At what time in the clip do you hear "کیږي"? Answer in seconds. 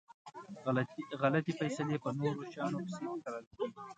3.55-3.71